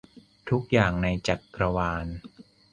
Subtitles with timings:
[0.49, 2.05] ทุกอย่างในจักรวาล